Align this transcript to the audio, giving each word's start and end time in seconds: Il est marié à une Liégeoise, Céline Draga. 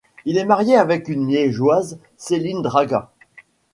Il 0.25 0.39
est 0.39 0.45
marié 0.45 0.75
à 0.77 0.87
une 1.09 1.27
Liégeoise, 1.27 1.99
Céline 2.17 2.63
Draga. 2.63 3.11